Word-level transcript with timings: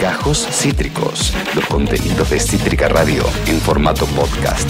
Gajos 0.00 0.38
Cítricos, 0.50 1.32
los 1.54 1.64
contenidos 1.66 2.28
de 2.30 2.38
Cítrica 2.38 2.88
Radio 2.88 3.24
en 3.46 3.58
formato 3.60 4.04
podcast. 4.08 4.68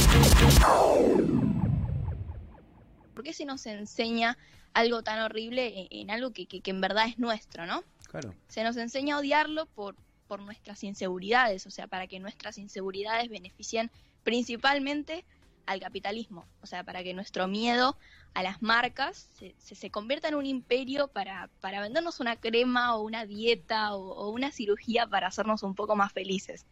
¿Por 3.12 3.24
qué 3.24 3.32
se 3.32 3.44
nos 3.44 3.66
enseña 3.66 4.38
algo 4.72 5.02
tan 5.02 5.20
horrible 5.20 5.80
en, 5.80 5.88
en 5.90 6.10
algo 6.12 6.30
que, 6.32 6.46
que- 6.46 6.60
que 6.60 6.70
en 6.70 6.80
verdad 6.80 7.08
es 7.08 7.18
nuestro, 7.18 7.66
no? 7.66 7.82
Claro. 8.08 8.34
Se 8.48 8.62
nos 8.62 8.76
enseña 8.76 9.16
a 9.16 9.18
odiarlo 9.18 9.66
por, 9.66 9.96
por 10.28 10.40
nuestras 10.40 10.84
inseguridades, 10.84 11.66
o 11.66 11.70
sea, 11.70 11.88
para 11.88 12.06
que 12.06 12.20
nuestras 12.20 12.56
inseguridades 12.58 13.28
beneficien 13.30 13.90
principalmente 14.22 15.24
al 15.66 15.80
capitalismo, 15.80 16.46
o 16.60 16.66
sea, 16.66 16.84
para 16.84 17.02
que 17.02 17.14
nuestro 17.14 17.48
miedo 17.48 17.96
a 18.34 18.42
las 18.42 18.62
marcas 18.62 19.28
se, 19.38 19.54
se, 19.58 19.74
se 19.74 19.90
convierta 19.90 20.28
en 20.28 20.34
un 20.34 20.46
imperio 20.46 21.08
para, 21.08 21.50
para 21.60 21.80
vendernos 21.80 22.20
una 22.20 22.36
crema 22.36 22.96
o 22.96 23.02
una 23.02 23.26
dieta 23.26 23.94
o, 23.94 24.12
o 24.12 24.30
una 24.30 24.50
cirugía 24.52 25.06
para 25.06 25.28
hacernos 25.28 25.62
un 25.62 25.74
poco 25.74 25.96
más 25.96 26.12
felices. 26.12 26.66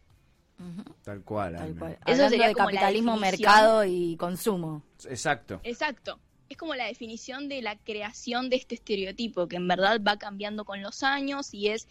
Tal 1.03 1.23
cual. 1.23 1.55
Tal 1.55 1.75
cual. 1.75 1.91
Eso 1.91 2.01
Hablando 2.05 2.29
sería 2.29 2.47
de 2.47 2.53
como 2.53 2.67
capitalismo, 2.67 3.17
mercado 3.17 3.83
y 3.85 4.15
consumo. 4.17 4.83
Exacto. 5.05 5.59
Exacto. 5.63 6.19
Es 6.49 6.57
como 6.57 6.75
la 6.75 6.85
definición 6.85 7.49
de 7.49 7.61
la 7.61 7.77
creación 7.77 8.49
de 8.49 8.57
este 8.57 8.75
estereotipo, 8.75 9.47
que 9.47 9.55
en 9.55 9.67
verdad 9.67 10.01
va 10.05 10.17
cambiando 10.17 10.65
con 10.65 10.81
los 10.81 11.01
años 11.03 11.53
y 11.53 11.69
es 11.69 11.87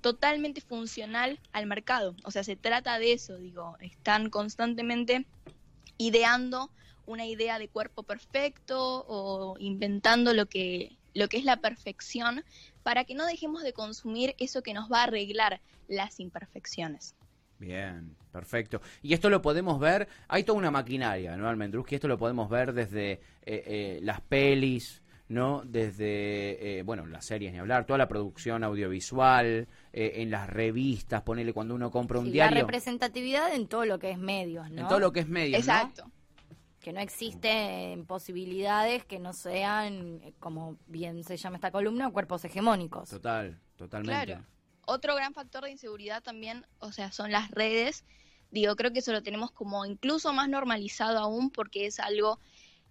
totalmente 0.00 0.60
funcional 0.60 1.38
al 1.52 1.66
mercado. 1.66 2.16
O 2.24 2.30
sea, 2.30 2.42
se 2.42 2.56
trata 2.56 2.98
de 2.98 3.12
eso, 3.12 3.36
digo, 3.36 3.76
están 3.80 4.30
constantemente 4.30 5.26
ideando 6.06 6.70
una 7.06 7.26
idea 7.26 7.58
de 7.58 7.68
cuerpo 7.68 8.02
perfecto 8.02 9.04
o 9.08 9.56
inventando 9.58 10.34
lo 10.34 10.46
que, 10.46 10.96
lo 11.14 11.28
que 11.28 11.38
es 11.38 11.44
la 11.44 11.58
perfección 11.58 12.44
para 12.82 13.04
que 13.04 13.14
no 13.14 13.26
dejemos 13.26 13.62
de 13.62 13.72
consumir 13.72 14.34
eso 14.38 14.62
que 14.62 14.74
nos 14.74 14.90
va 14.90 15.00
a 15.00 15.04
arreglar 15.04 15.60
las 15.88 16.20
imperfecciones. 16.20 17.14
Bien, 17.58 18.16
perfecto. 18.32 18.80
Y 19.02 19.14
esto 19.14 19.30
lo 19.30 19.40
podemos 19.40 19.78
ver, 19.78 20.08
hay 20.26 20.42
toda 20.42 20.58
una 20.58 20.72
maquinaria, 20.72 21.36
¿no, 21.36 21.48
Almendruz? 21.48 21.86
Que 21.86 21.94
esto 21.94 22.08
lo 22.08 22.18
podemos 22.18 22.50
ver 22.50 22.72
desde 22.72 23.12
eh, 23.12 23.20
eh, 23.44 24.00
las 24.02 24.20
pelis, 24.20 25.02
¿no? 25.28 25.62
Desde, 25.64 26.78
eh, 26.78 26.82
bueno, 26.82 27.06
las 27.06 27.24
series 27.24 27.52
ni 27.52 27.60
hablar, 27.60 27.86
toda 27.86 27.98
la 27.98 28.08
producción 28.08 28.64
audiovisual, 28.64 29.68
eh, 29.92 30.22
en 30.22 30.30
las 30.30 30.48
revistas, 30.48 31.22
ponele 31.22 31.52
cuando 31.52 31.74
uno 31.74 31.90
compra 31.90 32.18
un 32.18 32.24
Sí, 32.24 32.30
la 32.30 32.48
diario, 32.48 32.60
representatividad 32.60 33.54
en 33.54 33.66
todo 33.66 33.84
lo 33.84 33.98
que 33.98 34.10
es 34.10 34.18
medios, 34.18 34.70
¿no? 34.70 34.82
en 34.82 34.88
todo 34.88 35.00
lo 35.00 35.12
que 35.12 35.20
es 35.20 35.28
medio, 35.28 35.52
¿no? 35.52 35.58
Exacto. 35.58 36.10
Que 36.80 36.92
no 36.92 37.00
existen 37.00 38.06
posibilidades 38.06 39.04
que 39.04 39.18
no 39.18 39.32
sean, 39.32 40.20
eh, 40.22 40.32
como 40.40 40.78
bien 40.86 41.22
se 41.24 41.36
llama 41.36 41.56
esta 41.56 41.70
columna, 41.70 42.10
cuerpos 42.10 42.44
hegemónicos. 42.44 43.10
Total, 43.10 43.60
totalmente. 43.76 44.26
Claro. 44.26 44.46
Otro 44.86 45.14
gran 45.14 45.34
factor 45.34 45.64
de 45.64 45.70
inseguridad 45.70 46.22
también, 46.22 46.66
o 46.78 46.90
sea, 46.90 47.12
son 47.12 47.30
las 47.30 47.50
redes. 47.50 48.04
Digo, 48.50 48.74
creo 48.76 48.92
que 48.92 48.98
eso 48.98 49.12
lo 49.12 49.22
tenemos 49.22 49.50
como 49.50 49.84
incluso 49.86 50.32
más 50.32 50.48
normalizado 50.48 51.18
aún 51.18 51.50
porque 51.50 51.86
es 51.86 52.00
algo 52.00 52.40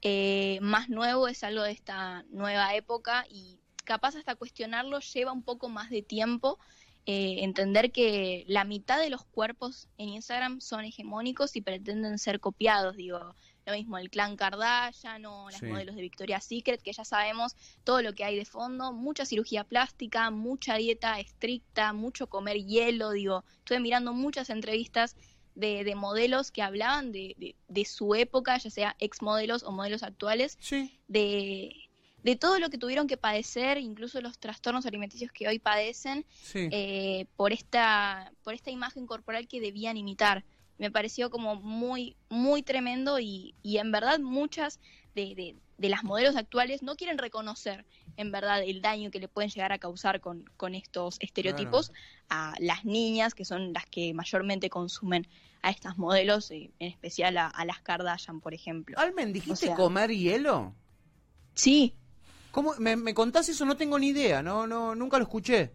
eh, 0.02 0.60
más 0.62 0.90
nuevo, 0.90 1.28
es 1.28 1.44
algo 1.44 1.64
de 1.64 1.72
esta 1.72 2.24
nueva 2.30 2.76
época 2.76 3.26
y 3.30 3.60
capaz 3.84 4.16
hasta 4.16 4.36
cuestionarlo 4.36 5.00
lleva 5.00 5.32
un 5.32 5.44
poco 5.44 5.70
más 5.70 5.90
de 5.90 6.02
tiempo. 6.02 6.60
Eh, 7.06 7.38
entender 7.44 7.92
que 7.92 8.44
la 8.48 8.64
mitad 8.64 9.00
de 9.00 9.10
los 9.10 9.26
cuerpos 9.26 9.88
en 9.98 10.10
Instagram 10.10 10.62
son 10.62 10.86
hegemónicos 10.86 11.56
y 11.56 11.62
pretenden 11.62 12.20
ser 12.20 12.40
copiados, 12.40 12.96
digo, 12.96 13.36
lo 13.66 13.74
mismo 13.74 13.98
el 13.98 14.10
clan 14.10 14.36
Kardashian 14.36 15.26
o 15.26 15.50
las 15.50 15.60
Sí. 15.60 15.66
modelos 15.68 15.96
de 15.96 16.02
Victoria's 16.02 16.46
Secret, 16.46 16.82
que 16.82 16.94
ya 16.94 17.04
sabemos 17.06 17.56
todo 17.84 18.02
lo 18.02 18.14
que 18.14 18.24
hay 18.24 18.36
de 18.36 18.46
fondo, 18.46 18.92
mucha 18.94 19.26
cirugía 19.26 19.64
plástica, 19.64 20.30
mucha 20.32 20.76
dieta 20.76 21.20
estricta, 21.20 21.94
mucho 21.94 22.28
comer 22.28 22.58
hielo, 22.66 23.12
digo, 23.12 23.44
estuve 23.60 23.80
mirando 23.80 24.14
muchas 24.14 24.50
entrevistas 24.50 25.16
de, 25.54 25.84
de 25.84 25.96
modelos 25.96 26.50
que 26.52 26.62
hablaban 26.62 27.12
de, 27.12 27.36
de- 27.38 27.56
de 27.68 27.86
su 27.86 28.16
época, 28.16 28.58
ya 28.58 28.70
sea 28.70 28.96
ex 29.00 29.22
modelos 29.22 29.64
o 29.64 29.72
modelos 29.72 30.02
actuales, 30.04 30.58
Sí. 30.62 31.00
de, 31.08 31.75
de 32.24 32.36
todo 32.36 32.59
lo 32.59 32.70
que 32.70 32.78
tuvieron 32.78 33.08
que 33.08 33.18
padecer, 33.18 33.78
incluso 33.78 34.22
los 34.22 34.38
trastornos 34.38 34.86
alimenticios 34.86 35.32
que 35.32 35.48
hoy 35.48 35.59
padecen, 35.59 36.26
Sí. 36.30 36.68
eh, 36.72 37.26
por 37.36 37.52
esta 37.54 38.32
por 38.44 38.54
esta 38.54 38.70
imagen 38.72 39.06
corporal 39.08 39.48
que 39.48 39.59
debían 39.59 39.98
imitar 39.98 40.44
me 40.78 40.90
pareció 40.92 41.30
como 41.30 41.56
muy 41.56 42.16
muy 42.30 42.64
tremendo 42.64 43.20
y, 43.20 43.54
y 43.62 43.78
en 43.78 43.92
verdad 43.92 44.20
muchas 44.20 44.80
de, 45.16 45.36
de- 45.36 45.56
de 45.78 45.90
las 45.90 46.04
modelos 46.04 46.36
actuales 46.36 46.84
no 46.84 46.96
quieren 46.96 47.18
reconocer 47.18 47.86
en 48.16 48.31
verdad 48.31 48.62
el 48.64 48.81
daño 48.84 49.10
que 49.10 49.20
le 49.20 49.28
pueden 49.28 49.50
llegar 49.50 49.72
a 49.72 49.80
causar 49.80 50.22
con, 50.22 50.46
con 50.56 50.76
estos 50.76 51.18
estereotipos 51.20 51.92
a 52.30 52.54
las 52.60 52.86
niñas 52.86 53.34
que 53.34 53.46
son 53.46 53.74
las 53.74 53.86
que 53.88 54.14
mayormente 54.14 54.70
consumen 54.70 55.28
a 55.64 55.72
estas 55.72 55.98
modelos 55.98 56.52
eh, 56.52 56.72
en 56.80 56.88
especial 56.90 57.38
a, 57.40 57.48
a 57.48 57.66
las 57.66 57.80
Kardashian 57.81 58.42
por 58.42 58.54
ejemplo 58.54 58.98
Almen, 59.00 59.34
¿dijiste 59.34 59.54
O 59.54 59.56
sea- 59.56 59.76
comer 59.76 60.12
hielo? 60.12 60.76
sí 61.56 61.96
¿Cómo? 62.51 62.73
¿Me, 62.79 62.95
me 62.95 63.13
contás 63.13 63.50
eso? 63.50 63.66
No 63.66 63.78
tengo 63.78 63.97
ni 64.00 64.09
idea, 64.09 64.41
no, 64.44 64.67
no, 64.67 64.95
nunca 64.95 65.17
lo 65.17 65.23
escuché. 65.23 65.72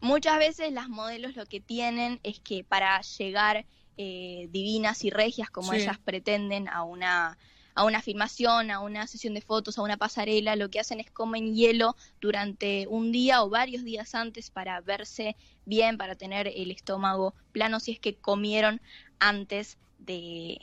Muchas 0.00 0.38
veces 0.38 0.72
las 0.72 0.88
modelos 0.88 1.36
lo 1.36 1.46
que 1.46 1.60
tienen 1.60 2.20
es 2.22 2.40
que 2.40 2.64
para 2.64 3.00
llegar 3.02 3.66
eh, 3.96 4.48
divinas 4.50 5.04
y 5.04 5.10
regias 5.10 5.50
como 5.50 5.72
Sí. 5.72 5.76
ellas 5.76 5.98
pretenden 5.98 6.68
a 6.68 6.82
una 6.84 7.38
a 7.74 7.84
una 7.84 8.02
filmación, 8.02 8.72
a 8.72 8.80
una 8.80 9.06
sesión 9.06 9.34
de 9.34 9.40
fotos, 9.40 9.78
a 9.78 9.82
una 9.82 9.96
pasarela, 9.96 10.56
lo 10.56 10.68
que 10.68 10.80
hacen 10.80 10.98
es 10.98 11.12
comen 11.12 11.54
hielo 11.54 11.94
durante 12.20 12.88
un 12.88 13.12
día 13.12 13.42
o 13.44 13.50
varios 13.50 13.84
días 13.84 14.16
antes 14.16 14.50
para 14.50 14.80
verse 14.80 15.36
bien, 15.64 15.96
para 15.96 16.16
tener 16.16 16.48
el 16.48 16.72
estómago 16.72 17.34
plano 17.52 17.78
si 17.78 17.92
es 17.92 18.00
que 18.00 18.16
comieron 18.16 18.80
antes 19.20 19.78
de, 19.98 20.58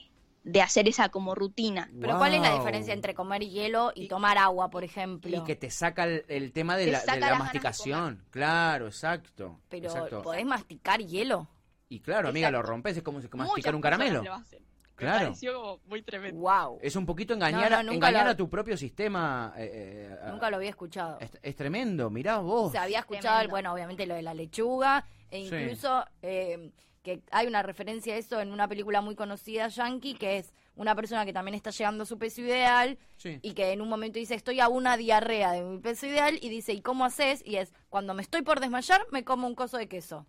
de 0.45 0.61
hacer 0.61 0.87
esa 0.87 1.09
como 1.09 1.33
rutina. 1.35 1.89
Pero 1.99 2.17
¿cuál 2.19 2.35
es 2.35 2.41
la 2.41 2.53
diferencia 2.53 2.93
entre 2.93 3.13
comer 3.15 3.41
hielo 3.41 3.91
y 3.95 4.07
tomar 4.07 4.37
agua, 4.37 4.69
por 4.69 4.83
ejemplo? 4.83 5.35
Y 5.35 5.43
que 5.43 5.55
te 5.55 5.69
saca 5.71 6.03
el, 6.05 6.23
el 6.27 6.53
tema 6.53 6.77
de 6.77 6.85
Te 6.85 6.91
la, 6.91 6.99
de 7.01 7.19
de 7.19 7.35
masticación. 7.35 8.23
Claro, 8.29 8.85
exacto. 8.85 9.59
Pero 9.69 9.87
exacto. 9.87 10.21
¿podés 10.21 10.45
masticar 10.45 11.01
hielo? 11.01 11.47
Y 11.89 11.99
claro, 11.99 12.29
amiga, 12.29 12.49
lo 12.51 12.61
rompes, 12.61 12.95
es 12.97 13.03
como 13.03 13.19
si 13.21 13.27
Muchas 13.27 13.47
masticar 13.47 13.75
un 13.75 13.81
caramelo. 13.81 14.23
lo 14.23 14.33
hacen. 14.35 14.63
Claro. 14.95 15.19
Me 15.19 15.25
pareció 15.25 15.53
como 15.61 15.79
muy 15.87 16.03
tremendo. 16.03 16.39
Wow. 16.39 16.79
Es 16.81 16.95
un 16.95 17.05
poquito 17.05 17.33
engañar, 17.33 17.69
No, 17.71 17.83
no, 17.83 17.91
engañar 17.91 18.25
lo- 18.25 18.31
a 18.31 18.37
tu 18.37 18.47
propio 18.49 18.77
sistema. 18.77 19.51
eh, 19.57 20.09
eh, 20.23 20.29
Nunca 20.31 20.49
lo 20.49 20.55
había 20.57 20.69
escuchado. 20.69 21.17
Es, 21.19 21.31
es 21.41 21.55
tremendo, 21.55 22.09
mirá 22.09 22.37
vos. 22.37 22.71
Se 22.71 22.77
había 22.77 22.99
escuchado, 22.99 23.49
bueno, 23.49 23.73
obviamente 23.73 24.05
lo 24.05 24.13
de 24.15 24.21
la 24.21 24.33
lechuga, 24.33 25.05
e 25.29 25.49
Sí. 25.49 25.55
incluso 25.55 26.05
eh, 26.21 26.71
que 27.05 27.21
hay 27.31 27.47
una 27.47 27.61
referencia 27.63 28.15
a 28.15 28.17
eso 28.17 28.41
en 28.41 28.51
una 28.51 28.67
película 28.67 28.99
muy 28.99 29.15
conocida, 29.15 29.67
Yankee, 29.69 30.15
que 30.15 30.39
es 30.39 30.51
una 30.75 30.93
persona 30.95 31.23
que 31.25 31.31
también 31.31 31.55
está 31.55 31.69
llegando 31.69 32.03
a 32.03 32.05
su 32.05 32.17
peso 32.17 32.41
ideal 32.41 32.97
Sí. 33.15 33.39
y 33.41 33.53
que 33.53 33.71
en 33.71 33.79
un 33.81 33.87
momento 33.87 34.19
dice, 34.19 34.35
estoy 34.35 34.59
a 34.59 34.67
una 34.67 34.97
diarrea 34.97 35.53
de 35.53 35.61
mi 35.61 35.77
peso 35.79 36.07
ideal, 36.07 36.37
y 36.41 36.49
dice, 36.49 36.73
¿y 36.73 36.81
cómo 36.81 37.05
haces? 37.05 37.41
Y 37.45 37.55
es, 37.57 37.73
cuando 37.89 38.13
me 38.13 38.21
estoy 38.23 38.41
por 38.41 38.59
desmayar, 38.59 39.01
me 39.11 39.23
como 39.23 39.47
un 39.47 39.55
coso 39.55 39.77
de 39.77 39.87
queso. 39.87 40.25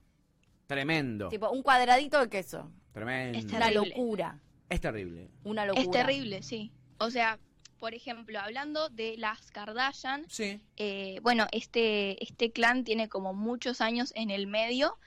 Tremendo. 0.66 1.28
Tipo, 1.28 1.50
un 1.50 1.62
cuadradito 1.62 2.20
de 2.20 2.28
queso. 2.28 2.70
Tremendo. 2.92 3.38
Es 3.38 3.44
Una 3.46 3.70
locura. 3.70 4.38
Es 4.68 4.80
terrible. 4.80 5.30
Una 5.44 5.64
locura. 5.66 5.82
Es 5.82 5.90
terrible, 5.90 6.42
sí. 6.42 6.72
O 6.98 7.10
sea, 7.10 7.38
por 7.78 7.94
ejemplo, 7.94 8.38
hablando 8.40 8.88
de 8.88 9.16
las 9.16 9.50
Kardashian, 9.50 10.24
Sí. 10.28 10.60
eh, 10.76 11.20
bueno, 11.22 11.46
este, 11.52 12.22
este 12.22 12.50
clan 12.52 12.84
tiene 12.84 13.08
como 13.08 13.32
muchos 13.34 13.80
años 13.80 14.12
en 14.16 14.30
el 14.30 14.46
medio 14.46 14.98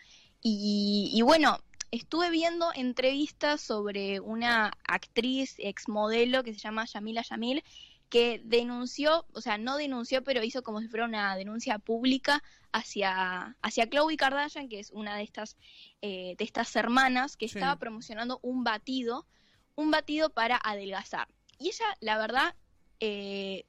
y, 0.42 1.12
y 1.14 1.22
bueno, 1.22 1.60
estuve 1.92 2.30
viendo 2.30 2.72
entrevistas 2.74 3.62
sobre 3.62 4.20
una 4.20 4.72
actriz 4.88 5.56
exmodelo 5.58 6.44
que 6.44 6.54
se 6.54 6.60
llama 6.60 6.86
Yamila 6.86 7.24
Yamil 7.24 7.64
que 8.10 8.42
denunció, 8.44 9.26
o 9.34 9.42
sea, 9.42 9.58
no 9.60 9.78
denunció, 9.78 10.24
pero 10.24 10.44
hizo 10.44 10.64
como 10.64 10.82
si 10.82 10.88
fuera 10.88 11.06
una 11.06 11.36
denuncia 11.36 11.78
pública 11.78 12.42
hacia, 12.72 13.56
hacia 13.62 13.88
Khloe 13.88 14.18
Kardashian, 14.18 14.68
que 14.68 14.80
es 14.80 14.90
una 14.92 15.16
de 15.16 15.24
estas, 15.24 15.58
eh, 16.02 16.36
de 16.38 16.44
estas 16.44 16.76
hermanas 16.76 17.38
que 17.38 17.48
Sí. 17.48 17.60
estaba 17.60 17.76
promocionando 17.78 18.40
un 18.42 18.64
batido, 18.64 19.28
un 19.76 19.92
batido 19.92 20.32
para 20.32 20.60
adelgazar. 20.64 21.28
Y 21.60 21.68
ella, 21.68 21.86
la 22.00 22.18
verdad, 22.18 22.56
eh, 23.00 23.66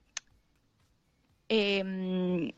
em, 1.48 2.52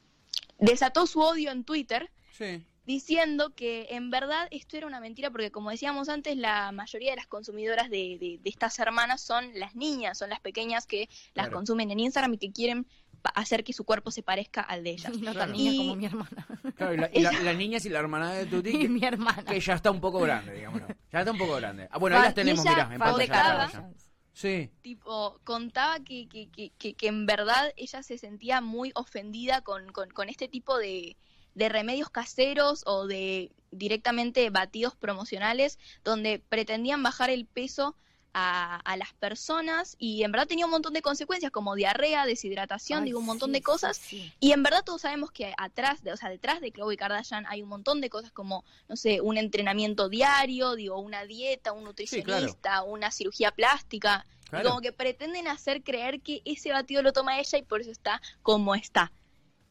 desató 0.59 1.07
su 1.07 1.21
odio 1.21 1.51
en 1.51 1.65
Twitter 1.65 2.11
Sí. 2.33 2.65
Diciendo 2.85 3.53
que 3.55 3.87
en 3.91 4.11
verdad 4.11 4.49
esto 4.51 4.77
era 4.77 4.87
una 4.87 5.01
mentira 5.01 5.31
porque 5.31 5.51
como 5.51 5.71
decíamos 5.71 6.09
antes 6.09 6.37
la 6.37 6.73
mayoría 6.73 7.11
de 7.11 7.17
las 7.17 7.27
consumidoras 7.27 7.89
de, 7.91 8.19
de- 8.19 8.39
de 8.43 8.51
estas 8.51 8.79
hermanas 8.79 9.21
son 9.21 9.51
las 9.55 9.75
niñas, 9.75 10.19
son 10.19 10.31
las 10.31 10.41
pequeñas 10.41 10.87
que 10.87 11.09
las 11.35 11.47
Claro. 11.47 11.53
consumen 11.59 11.91
en 11.91 12.01
Instagram 12.01 12.35
y 12.35 12.39
que 12.39 12.51
quieren 12.53 12.87
pa- 13.23 13.31
hacer 13.31 13.63
que 13.63 13.73
su 13.73 13.85
cuerpo 13.85 14.11
se 14.11 14.23
parezca 14.25 14.63
al 14.63 14.83
de 14.83 14.91
ellas. 14.91 15.13
Y 15.15 15.19
no 15.23 15.33
Claro. 15.33 15.39
tan 15.39 15.53
niña 15.53 15.71
Y- 15.73 15.79
como 15.79 15.97
mi 15.97 16.07
hermana. 16.07 16.47
Claro, 16.77 16.95
y, 16.95 16.97
la- 16.97 17.11
y 17.13 17.21
la- 17.21 17.33
las 17.33 17.57
niñas 17.57 17.85
y 17.87 17.89
la 17.89 18.01
hermana 18.01 18.33
de 18.33 18.47
Tuti, 18.47 18.71
y 18.75 18.79
que, 18.81 18.89
mi 18.89 19.05
hermana. 19.05 19.45
que 19.45 19.61
ya 19.61 19.75
está 19.75 19.91
un 19.91 20.01
poco 20.01 20.19
grande, 20.21 20.53
digámoslo. 20.55 20.89
Ya 21.13 21.19
está 21.21 21.31
un 21.31 21.39
poco 21.39 21.55
grande. 21.57 21.87
Ah, 21.91 21.99
bueno, 21.99 22.17
ahí 22.17 22.23
las 22.25 22.35
tenemos, 22.35 22.65
mirá, 22.65 22.89
en 22.93 22.99
pantalla. 22.99 23.91
Sí. 24.35 24.71
Tipo, 24.81 25.39
contaba 25.45 26.01
que, 26.01 26.27
que, 26.27 26.49
que, 26.51 26.73
que, 26.79 26.95
que 26.95 27.07
en 27.07 27.27
verdad 27.27 27.71
ella 27.77 28.03
se 28.03 28.17
sentía 28.17 28.63
muy 28.63 28.91
ofendida 28.95 29.61
con, 29.61 29.93
con, 29.93 30.09
con 30.11 30.31
este 30.31 30.49
tipo 30.49 30.79
de, 30.79 31.19
de 31.55 31.69
remedios 31.69 32.11
caseros 32.11 32.83
o 32.87 33.07
de 33.07 33.51
directamente 33.71 34.49
batidos 34.51 34.95
promocionales 34.95 35.79
donde 36.05 36.43
pretendían 36.49 37.03
bajar 37.03 37.31
el 37.31 37.47
peso 37.47 37.97
a, 38.35 38.77
a, 38.77 38.97
las 38.97 39.13
personas 39.15 39.97
y 39.99 40.23
en 40.23 40.33
verdad 40.33 40.47
tenía 40.47 40.65
un 40.65 40.71
montón 40.71 40.95
de 40.95 41.03
consecuencias 41.03 41.53
como 41.53 41.75
diarrea, 41.75 42.25
deshidratación, 42.25 43.01
Ay, 43.01 43.07
digo, 43.07 43.19
un 43.19 43.27
montón 43.27 43.51
sí, 43.51 43.55
de 43.55 43.63
cosas. 43.63 43.97
sí. 43.97 44.33
Y 44.41 44.53
en 44.53 44.63
verdad 44.63 44.83
todos 44.85 45.03
sabemos 45.03 45.31
que 45.31 45.53
atrás, 45.59 46.03
de, 46.03 46.13
o 46.13 46.17
sea, 46.17 46.31
detrás 46.31 46.61
de 46.61 46.73
Khloe 46.73 46.97
Kardashian 46.97 47.45
hay 47.47 47.63
un 47.63 47.69
montón 47.69 48.01
de 48.01 48.09
cosas 48.09 48.33
como, 48.33 48.65
no 48.89 48.97
sé, 48.97 49.21
un 49.21 49.37
entrenamiento 49.37 50.09
diario, 50.09 50.77
digo, 50.77 50.99
una 50.99 51.25
dieta, 51.25 51.73
un 51.73 51.85
nutricionista, 51.85 52.83
una 52.83 53.11
cirugía 53.11 53.51
plástica. 53.51 54.25
Y 54.59 54.63
como 54.65 54.83
que 54.83 54.93
pretenden 54.93 55.49
hacer 55.49 55.83
creer 55.83 56.21
que 56.21 56.43
ese 56.45 56.73
batido 56.73 57.01
lo 57.01 57.15
toma 57.15 57.41
ella 57.41 57.59
y 57.59 57.63
por 57.63 57.81
eso 57.81 57.91
está 57.91 58.21
como 58.43 58.75
está. 58.75 59.11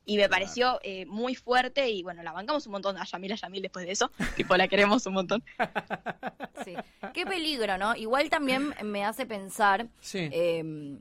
Y 0.06 0.18
me 0.18 0.27
pareció 0.30 0.80
eh, 0.83 1.06
muy 1.06 1.36
fuerte 1.36 1.89
y 1.89 2.01
bueno, 2.01 2.24
la 2.24 2.31
bancamos 2.31 2.65
un 2.65 2.71
montón 2.71 2.98
a 2.98 3.06
Yamila 3.06 3.36
Yamil 3.36 3.62
después 3.62 3.86
de 3.86 3.92
eso. 3.92 4.12
tipo, 4.36 4.57
la 4.57 4.68
queremos 4.68 5.06
un 5.06 5.13
montón. 5.13 5.44
Sí. 6.63 6.75
Qué 7.13 7.25
peligro, 7.25 7.77
¿no? 7.80 7.95
Igual 7.95 8.30
también 8.30 8.75
me 8.83 9.03
hace 9.03 9.25
pensar 9.25 9.88
Sí. 10.00 10.30
eh, 10.31 11.00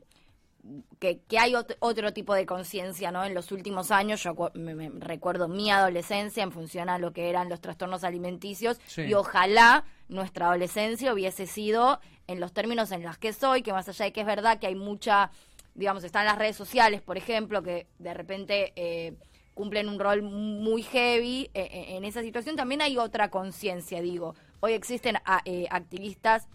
que, 0.99 1.19
que 1.27 1.39
hay 1.39 1.53
ot- 1.53 1.75
otro 1.79 2.13
tipo 2.13 2.33
de 2.35 2.45
conciencia, 2.45 3.11
¿no? 3.11 3.23
En 3.25 3.33
los 3.33 3.51
últimos 3.51 3.89
años, 3.91 4.21
yo 4.23 4.35
me, 4.53 4.73
me 4.75 4.89
recuerdo 4.99 5.47
mi 5.47 5.71
adolescencia 5.71 6.43
en 6.43 6.51
función 6.51 6.89
a 6.89 6.97
lo 6.99 7.13
que 7.13 7.29
eran 7.29 7.49
los 7.49 7.61
trastornos 7.61 8.03
alimenticios 8.03 8.79
Sí. 8.85 9.03
y 9.03 9.13
ojalá 9.15 9.83
nuestra 10.07 10.47
adolescencia 10.47 11.13
hubiese 11.13 11.47
sido 11.47 11.99
en 12.27 12.39
los 12.39 12.53
términos 12.53 12.91
en 12.91 13.03
los 13.03 13.17
que 13.17 13.33
soy, 13.33 13.61
que 13.63 13.73
más 13.73 13.87
allá 13.89 14.05
de 14.05 14.13
que 14.13 14.21
es 14.21 14.27
verdad 14.27 14.59
que 14.59 14.67
hay 14.67 14.75
mucha, 14.75 15.31
digamos, 15.75 16.03
están 16.03 16.25
las 16.25 16.37
redes 16.37 16.55
sociales, 16.55 17.01
por 17.01 17.17
ejemplo, 17.17 17.61
que 17.63 17.87
de 17.99 18.13
repente... 18.13 18.73
eh, 18.75 19.13
cumplen 19.53 19.89
un 19.89 19.99
rol 19.99 20.21
muy 20.23 20.81
heavy 20.81 21.51
eh, 21.53 21.67
eh, 21.71 21.97
en 21.97 22.05
esa 22.05 22.21
situación. 22.21 22.55
También 22.55 22.81
hay 22.81 22.97
otra 22.97 23.29
conciencia, 23.29 24.01
digo. 24.01 24.33
Hoy 24.61 24.71
existen 24.71 25.17
a- 25.25 25.41
eh, 25.43 25.67
activistas 25.69 26.47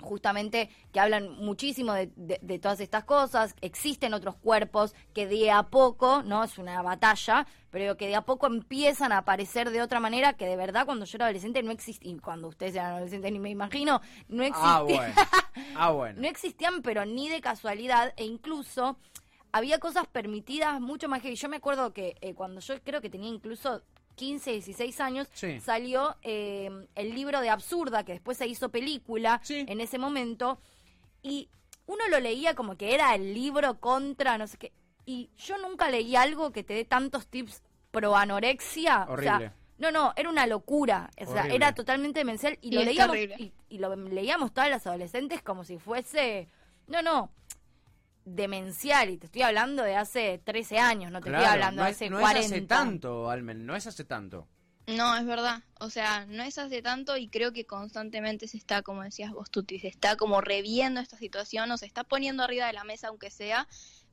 justamente 0.00 0.68
que 0.92 0.98
hablan 1.00 1.30
muchísimo 1.38 1.92
de, 1.92 2.10
de- 2.16 2.40
de 2.42 2.58
todas 2.58 2.80
estas 2.80 3.04
cosas. 3.04 3.54
Existen 3.60 4.12
otros 4.14 4.34
cuerpos 4.34 4.94
que 5.14 5.26
de 5.28 5.50
a 5.52 5.62
poco, 5.62 6.22
¿no? 6.24 6.42
Es 6.44 6.58
una 6.58 6.82
batalla, 6.82 7.46
pero 7.74 7.96
que 7.96 8.06
de 8.06 8.14
a 8.14 8.20
poco 8.22 8.46
empiezan 8.46 9.10
a 9.10 9.18
aparecer 9.18 9.70
de 9.70 9.82
otra 9.82 9.98
manera 9.98 10.34
que 10.34 10.46
de 10.46 10.54
verdad 10.54 10.86
cuando 10.86 11.06
yo 11.06 11.16
era 11.16 11.24
adolescente 11.26 11.60
no 11.64 11.72
existía, 11.72 12.08
y 12.12 12.16
cuando 12.18 12.46
ustedes 12.46 12.76
eran 12.76 12.92
adolescentes 12.92 13.32
ni 13.32 13.40
me 13.40 13.50
imagino, 13.50 14.00
no 14.28 14.44
existía. 14.44 14.76
Ah, 14.76 14.82
bueno. 14.82 15.14
Ah, 15.76 15.90
bueno. 15.90 16.20
No 16.22 16.28
existían, 16.28 16.82
pero 16.82 17.04
ni 17.04 17.28
de 17.28 17.40
casualidad, 17.40 18.14
e 18.16 18.24
incluso 18.24 18.96
había 19.50 19.80
cosas 19.80 20.06
permitidas 20.06 20.80
mucho 20.80 21.08
más 21.08 21.20
que 21.20 21.34
yo 21.34 21.48
me 21.48 21.56
acuerdo 21.56 21.92
que 21.92 22.16
eh, 22.20 22.32
cuando 22.34 22.60
yo 22.60 22.80
creo 22.82 23.00
que 23.00 23.10
tenía 23.10 23.28
incluso 23.28 23.82
15, 24.14 24.52
16 24.52 25.00
años, 25.00 25.28
Sí. 25.32 25.58
salió 25.60 26.16
eh, 26.22 26.70
el 26.94 27.12
libro 27.14 27.40
de 27.40 27.50
Absurda, 27.50 28.04
que 28.04 28.12
después 28.12 28.38
se 28.38 28.46
hizo 28.46 28.68
película 28.68 29.40
Sí. 29.42 29.64
en 29.68 29.80
ese 29.80 29.98
momento, 29.98 30.60
y 31.22 31.48
uno 31.86 32.06
lo 32.08 32.20
leía 32.20 32.54
como 32.54 32.76
que 32.76 32.94
era 32.94 33.14
el 33.16 33.34
libro 33.34 33.80
contra, 33.80 34.38
no 34.38 34.46
sé 34.46 34.58
qué, 34.58 34.72
y 35.06 35.30
yo 35.36 35.58
nunca 35.58 35.90
leí 35.90 36.16
algo 36.16 36.52
que 36.52 36.64
te 36.64 36.74
dé 36.74 36.84
tantos 36.84 37.26
tips 37.26 37.62
pro 37.90 38.16
anorexia. 38.16 39.04
O 39.08 39.12
Horrible. 39.12 39.38
sea, 39.38 39.54
no, 39.78 39.90
no, 39.90 40.12
era 40.16 40.28
una 40.28 40.46
locura. 40.46 41.10
O 41.20 41.24
sea, 41.26 41.40
Horrible. 41.42 41.56
era 41.56 41.74
totalmente 41.74 42.20
demencial. 42.20 42.58
Y 42.60 42.68
Y 42.68 42.72
lo 42.78 42.84
leíamos 42.84 43.16
y, 43.16 43.52
y 43.68 43.78
lo 43.78 43.94
leíamos 43.96 44.52
todas 44.52 44.70
las 44.70 44.86
adolescentes 44.86 45.42
como 45.42 45.64
si 45.64 45.78
fuese. 45.78 46.48
No, 46.86 47.02
no. 47.02 47.30
Demencial. 48.24 49.10
Y 49.10 49.18
te 49.18 49.26
estoy 49.26 49.42
hablando 49.42 49.82
de 49.82 49.96
hace 49.96 50.38
13 50.44 50.78
años, 50.78 51.12
no 51.12 51.20
te 51.20 51.28
Claro, 51.28 51.44
estoy 51.44 51.52
hablando 51.54 51.80
no 51.82 51.84
de 51.86 51.90
hace 51.92 52.10
no 52.10 52.20
40. 52.20 52.40
es 52.40 52.46
hace 52.52 52.60
tanto, 52.62 53.30
Almen, 53.30 53.66
no 53.66 53.76
es 53.76 53.86
hace 53.86 54.04
tanto. 54.04 54.48
No, 54.86 55.16
es 55.16 55.24
verdad. 55.24 55.62
O 55.80 55.88
sea, 55.90 56.26
no 56.26 56.42
es 56.42 56.58
hace 56.58 56.82
tanto 56.82 57.16
y 57.16 57.28
creo 57.28 57.52
que 57.52 57.64
constantemente 57.66 58.48
se 58.48 58.56
está, 58.58 58.82
como 58.82 59.02
decías 59.02 59.32
vos, 59.32 59.50
Tuti, 59.50 59.78
se 59.78 59.88
está 59.88 60.16
como 60.16 60.40
reviendo 60.40 61.00
esta 61.00 61.16
situación 61.16 61.70
o 61.70 61.76
se 61.78 61.86
está 61.86 62.04
poniendo 62.04 62.42
arriba 62.42 62.66
de 62.66 62.72
la 62.74 62.84
mesa, 62.84 63.08
aunque 63.08 63.30
sea. 63.30 63.66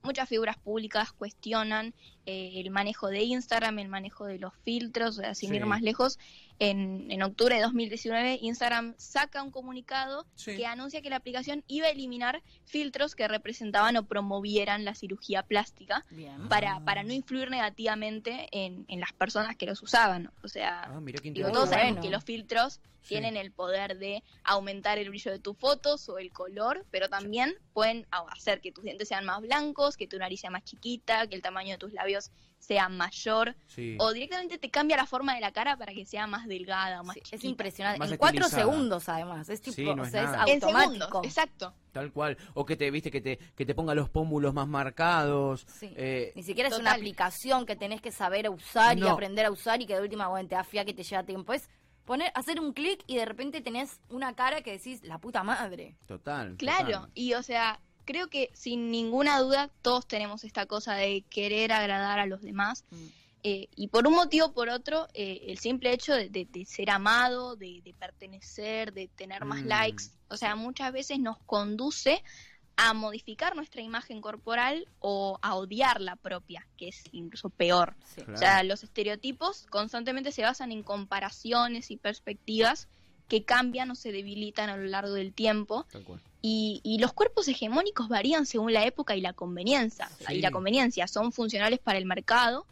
Muchas 0.03 0.27
figuras 0.27 0.57
públicas 0.57 1.11
cuestionan 1.11 1.93
eh, 2.25 2.51
el 2.55 2.69
manejo 2.71 3.07
de 3.07 3.23
Instagram, 3.23 3.79
el 3.79 3.87
manejo 3.87 4.25
de 4.25 4.37
los 4.39 4.53
filtros, 4.63 5.17
o 5.17 5.21
sea, 5.21 5.35
sin 5.35 5.49
Sí. 5.49 5.55
ir 5.55 5.65
más 5.65 5.81
lejos. 5.81 6.19
En, 6.59 7.09
en 7.09 7.23
octubre 7.23 7.55
de 7.55 7.61
2019, 7.61 8.37
Instagram 8.41 8.93
saca 8.97 9.41
un 9.41 9.49
comunicado 9.49 10.27
Sí. 10.35 10.55
que 10.57 10.67
anuncia 10.67 11.01
que 11.01 11.09
la 11.09 11.15
aplicación 11.15 11.63
iba 11.67 11.87
a 11.87 11.89
eliminar 11.89 12.43
filtros 12.65 13.15
que 13.15 13.27
representaban 13.27 13.97
o 13.97 14.05
promovieran 14.05 14.85
la 14.85 14.93
cirugía 14.93 15.41
plástica 15.41 16.05
Bien. 16.11 16.47
para, 16.49 16.79
para 16.85 17.01
no 17.01 17.13
influir 17.13 17.49
negativamente 17.49 18.47
en, 18.51 18.85
en 18.89 18.99
las 18.99 19.11
personas 19.13 19.55
que 19.55 19.65
los 19.65 19.81
usaban. 19.81 20.31
O 20.43 20.47
sea, 20.47 20.83
Ah, 20.83 20.99
digo, 21.23 21.51
todos 21.51 21.69
sabemos 21.69 21.93
bueno. 21.93 22.01
que 22.03 22.09
los 22.11 22.23
filtros 22.23 22.79
Sí. 23.01 23.15
tienen 23.15 23.35
el 23.35 23.51
poder 23.51 23.97
de 23.97 24.23
aumentar 24.43 24.99
el 24.99 25.09
brillo 25.09 25.31
de 25.31 25.39
tus 25.39 25.57
fotos 25.57 26.07
o 26.09 26.19
el 26.19 26.31
color, 26.31 26.85
pero 26.91 27.09
también 27.09 27.55
pueden 27.73 28.05
hacer 28.11 28.61
que 28.61 28.71
tus 28.71 28.83
dientes 28.83 29.07
sean 29.07 29.25
más 29.25 29.41
blancos, 29.41 29.97
que 29.97 30.05
tu 30.05 30.19
nariz 30.19 30.41
sea 30.41 30.51
más 30.51 30.63
chiquita, 30.63 31.25
que 31.25 31.33
el 31.35 31.41
tamaño 31.41 31.71
de 31.71 31.77
tus 31.79 31.93
labios 31.93 32.10
sea 32.59 32.89
mayor, 32.89 33.55
Sí. 33.65 33.97
o 33.99 34.13
directamente 34.13 34.59
te 34.59 34.69
cambia 34.69 34.95
la 34.95 35.07
forma 35.07 35.33
de 35.33 35.41
la 35.41 35.51
cara 35.51 35.75
para 35.77 35.93
que 35.93 36.05
sea 36.05 36.27
más 36.27 36.47
delgada 36.47 37.01
o 37.01 37.03
más 37.03 37.15
Sí, 37.15 37.21
es 37.31 37.43
impresionante. 37.43 37.97
Más 37.97 38.11
en 38.11 38.17
cuatro 38.17 38.47
segundos, 38.47 39.09
además. 39.09 39.49
Es 39.49 39.61
tipo, 39.61 39.75
Sí, 39.75 39.83
no 39.85 40.03
o 40.03 40.05
es 40.05 40.11
sea, 40.11 40.23
nada. 40.23 40.43
es 40.45 40.51
En 40.53 40.59
segundos, 40.59 40.83
automático. 40.83 41.21
exacto. 41.25 41.73
Tal 41.91 42.11
cual. 42.11 42.37
O 42.53 42.63
que 42.63 42.75
te, 42.75 42.91
viste, 42.91 43.09
que 43.09 43.19
te, 43.19 43.37
que 43.55 43.65
te 43.65 43.73
ponga 43.73 43.95
los 43.95 44.09
pómulos 44.09 44.53
más 44.53 44.67
marcados. 44.67 45.65
Sí. 45.79 45.91
Eh, 45.97 46.31
Ni 46.35 46.43
siquiera 46.43 46.69
es 46.69 46.77
una 46.77 46.93
aplicación 46.93 47.65
que 47.65 47.75
tenés 47.75 47.99
que 48.01 48.11
saber 48.11 48.47
usar 48.49 48.97
y 48.97 49.07
aprender 49.07 49.45
a 49.47 49.51
usar 49.51 49.81
y 49.81 49.85
que 49.87 49.95
de 49.95 50.01
última 50.01 50.27
bueno, 50.27 50.47
te 50.47 50.55
afía 50.55 50.85
que 50.85 50.93
te 50.93 51.01
lleva 51.03 51.23
tiempo. 51.23 51.53
Es 51.53 51.67
poner, 52.05 52.31
hacer 52.35 52.59
un 52.59 52.73
clic 52.73 53.03
y 53.07 53.15
de 53.15 53.25
repente 53.25 53.61
tenés 53.61 53.99
una 54.09 54.35
cara 54.35 54.61
que 54.61 54.71
decís, 54.73 55.01
la 55.03 55.17
puta 55.17 55.43
madre. 55.43 55.95
total. 56.05 56.55
Claro, 56.57 56.85
total. 56.91 57.11
y 57.15 57.33
o 57.33 57.41
sea, 57.43 57.79
creo 58.11 58.27
que 58.27 58.49
sin 58.53 58.91
ninguna 58.91 59.39
duda 59.39 59.69
todos 59.81 60.07
tenemos 60.07 60.43
esta 60.43 60.65
cosa 60.65 60.93
de 60.95 61.23
querer 61.29 61.71
agradar 61.71 62.19
a 62.19 62.25
los 62.25 62.41
demás. 62.41 62.83
Mm. 62.91 63.05
eh, 63.43 63.67
y 63.75 63.87
por 63.87 64.05
un 64.07 64.13
motivo 64.13 64.45
o 64.47 64.51
por 64.53 64.69
otro, 64.69 65.07
eh, 65.15 65.45
el 65.47 65.57
simple 65.57 65.91
hecho 65.93 66.13
de, 66.13 66.29
de- 66.29 66.45
de 66.45 66.63
ser 66.65 66.91
amado, 66.91 67.55
de, 67.55 67.81
de 67.83 67.91
pertenecer, 67.93 68.93
de 68.93 69.07
tener 69.07 69.45
más 69.45 69.63
Mm, 69.63 69.67
likes, 69.67 70.03
o 70.29 70.37
sea, 70.37 70.55
muchas 70.55 70.91
veces 70.93 71.17
nos 71.19 71.37
conduce 71.47 72.23
a 72.77 72.93
modificar 72.93 73.55
nuestra 73.55 73.81
imagen 73.81 74.21
corporal 74.21 74.87
o 74.99 75.39
a 75.41 75.55
odiar 75.55 76.01
la 76.01 76.15
propia, 76.17 76.67
que 76.77 76.89
es 76.89 77.03
incluso 77.11 77.49
peor. 77.49 77.95
Sí. 78.05 78.21
Claro. 78.21 78.33
O 78.33 78.37
sea, 78.37 78.63
los 78.63 78.83
estereotipos 78.83 79.65
constantemente 79.69 80.31
se 80.31 80.43
basan 80.43 80.71
en 80.71 80.83
comparaciones 80.83 81.89
y 81.91 81.97
perspectivas 81.97 82.87
que 83.31 83.45
cambian 83.45 83.89
o 83.89 83.95
se 83.95 84.11
debilitan 84.11 84.69
a 84.69 84.75
lo 84.75 84.83
largo 84.83 85.13
del 85.13 85.31
tiempo 85.31 85.85
y, 86.41 86.81
y 86.83 86.97
los 86.97 87.13
cuerpos 87.13 87.47
hegemónicos 87.47 88.09
varían 88.09 88.45
según 88.45 88.73
la 88.73 88.85
época 88.85 89.15
y 89.15 89.21
la 89.21 89.31
conveniencia. 89.31 90.09
Sí. 90.27 90.33
Y 90.33 90.41
la 90.41 90.51
conveniencia 90.51 91.07
son 91.07 91.31
funcionales 91.31 91.79
para 91.79 91.97
el 91.97 92.05
mercado 92.05 92.65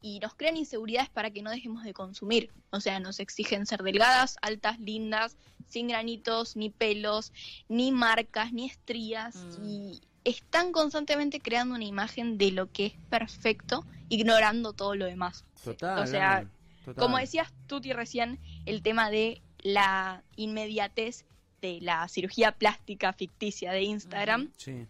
y 0.00 0.20
nos 0.20 0.36
crean 0.36 0.56
inseguridades 0.56 1.10
para 1.10 1.32
que 1.32 1.42
no 1.42 1.50
dejemos 1.50 1.82
de 1.82 1.92
consumir. 1.94 2.52
O 2.70 2.78
sea, 2.78 3.00
nos 3.00 3.18
exigen 3.18 3.66
ser 3.66 3.82
delgadas, 3.82 4.36
altas, 4.40 4.78
lindas, 4.78 5.36
sin 5.66 5.88
granitos, 5.88 6.54
ni 6.54 6.70
pelos, 6.70 7.32
ni 7.68 7.90
marcas, 7.90 8.52
ni 8.52 8.66
estrías. 8.66 9.34
Mm. 9.34 9.68
Y 9.68 10.00
están 10.22 10.70
constantemente 10.70 11.40
creando 11.40 11.74
una 11.74 11.86
imagen 11.86 12.38
de 12.38 12.52
lo 12.52 12.70
que 12.70 12.86
es 12.86 12.94
perfecto, 13.10 13.84
ignorando 14.10 14.74
todo 14.74 14.94
lo 14.94 15.06
demás. 15.06 15.44
Total. 15.64 15.98
O 15.98 16.06
sea, 16.06 16.48
total. 16.84 17.02
Como 17.02 17.18
decías 17.18 17.52
Tuti 17.66 17.92
recién, 17.92 18.38
el 18.64 18.80
tema 18.80 19.10
de 19.10 19.42
la 19.64 20.22
inmediatez 20.36 21.24
de 21.60 21.80
la 21.80 22.06
cirugía 22.08 22.52
plástica 22.52 23.12
ficticia 23.12 23.72
de 23.72 23.82
Instagram. 23.82 24.52
Sí. 24.56 24.86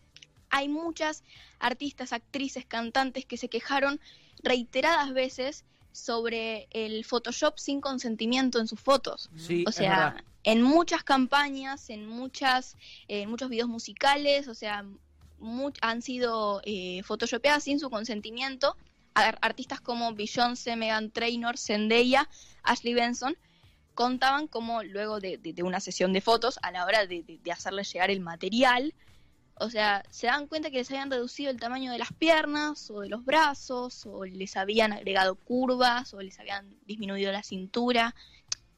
Hay 0.50 0.68
muchas 0.68 1.22
artistas, 1.58 2.12
actrices, 2.12 2.66
cantantes 2.66 3.24
que 3.24 3.36
se 3.36 3.48
quejaron 3.48 4.00
reiteradas 4.42 5.14
veces 5.14 5.64
sobre 5.92 6.66
el 6.72 7.04
Photoshop 7.04 7.58
sin 7.58 7.80
consentimiento 7.80 8.58
en 8.58 8.66
sus 8.66 8.80
fotos. 8.80 9.30
Sí, 9.36 9.64
O 9.66 9.72
sea, 9.72 10.16
en 10.42 10.60
muchas 10.62 11.04
campañas, 11.04 11.88
en 11.88 12.06
muchas, 12.06 12.76
eh, 13.08 13.22
en 13.22 13.30
muchos 13.30 13.48
videos 13.48 13.68
musicales, 13.68 14.48
o 14.48 14.54
sea, 14.54 14.84
han 15.80 16.02
sido 16.02 16.60
eh, 16.64 17.02
photoshopeadas 17.04 17.62
sin 17.64 17.78
su 17.78 17.90
consentimiento. 17.90 18.76
Ar- 19.14 19.38
artistas 19.42 19.80
como 19.80 20.12
Beyoncé, 20.14 20.74
Megan 20.74 21.10
Trainor, 21.10 21.56
Zendaya, 21.56 22.28
Ashley 22.64 22.94
Benson 22.94 23.36
contaban 23.94 24.48
como 24.48 24.82
luego 24.82 25.20
de, 25.20 25.38
de- 25.38 25.62
una 25.62 25.80
sesión 25.80 26.12
de 26.12 26.20
fotos, 26.20 26.58
a 26.62 26.70
la 26.72 26.84
hora 26.84 27.06
de, 27.06 27.22
de, 27.22 27.38
de 27.38 27.52
hacerles 27.52 27.92
llegar 27.92 28.10
el 28.10 28.20
material, 28.20 28.94
o 29.56 29.70
sea, 29.70 30.04
se 30.10 30.26
dan 30.26 30.48
cuenta 30.48 30.70
que 30.70 30.78
les 30.78 30.90
habían 30.90 31.10
reducido 31.10 31.50
el 31.50 31.60
tamaño 31.60 31.92
de 31.92 31.98
las 31.98 32.12
piernas 32.12 32.90
o 32.90 33.00
de 33.02 33.08
los 33.08 33.24
brazos, 33.24 34.04
o 34.06 34.24
les 34.24 34.56
habían 34.56 34.92
agregado 34.92 35.36
curvas, 35.36 36.12
o 36.12 36.20
les 36.20 36.38
habían 36.40 36.74
disminuido 36.86 37.30
la 37.30 37.42
cintura. 37.44 38.14